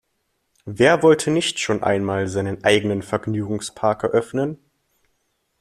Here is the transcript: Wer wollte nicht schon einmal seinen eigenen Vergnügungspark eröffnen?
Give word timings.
Wer 0.65 1.03
wollte 1.03 1.29
nicht 1.29 1.59
schon 1.59 1.83
einmal 1.83 2.27
seinen 2.27 2.63
eigenen 2.63 3.03
Vergnügungspark 3.03 4.01
eröffnen? 4.03 4.57